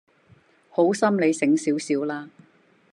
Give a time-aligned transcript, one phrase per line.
[0.71, 2.31] 好心你醒少少啦